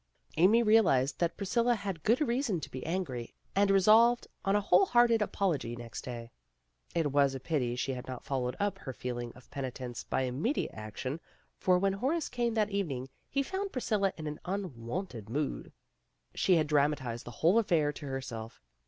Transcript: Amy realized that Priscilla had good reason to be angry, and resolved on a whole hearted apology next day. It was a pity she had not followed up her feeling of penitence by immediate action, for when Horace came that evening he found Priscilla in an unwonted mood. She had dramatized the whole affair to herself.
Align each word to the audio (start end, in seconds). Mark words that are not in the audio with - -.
Amy 0.37 0.63
realized 0.63 1.19
that 1.19 1.37
Priscilla 1.37 1.75
had 1.75 2.01
good 2.01 2.21
reason 2.21 2.59
to 2.59 2.71
be 2.71 2.83
angry, 2.87 3.35
and 3.55 3.69
resolved 3.69 4.25
on 4.43 4.55
a 4.55 4.59
whole 4.61 4.87
hearted 4.87 5.21
apology 5.21 5.75
next 5.75 6.01
day. 6.03 6.31
It 6.95 7.11
was 7.11 7.35
a 7.35 7.39
pity 7.39 7.75
she 7.75 7.93
had 7.93 8.07
not 8.07 8.23
followed 8.23 8.55
up 8.59 8.79
her 8.79 8.93
feeling 8.93 9.31
of 9.35 9.51
penitence 9.51 10.03
by 10.03 10.21
immediate 10.23 10.71
action, 10.73 11.19
for 11.59 11.77
when 11.77 11.93
Horace 11.93 12.29
came 12.29 12.55
that 12.55 12.71
evening 12.71 13.09
he 13.29 13.43
found 13.43 13.71
Priscilla 13.71 14.11
in 14.17 14.25
an 14.25 14.39
unwonted 14.43 15.29
mood. 15.29 15.71
She 16.33 16.55
had 16.55 16.65
dramatized 16.65 17.25
the 17.25 17.29
whole 17.29 17.59
affair 17.59 17.93
to 17.93 18.07
herself. 18.07 18.59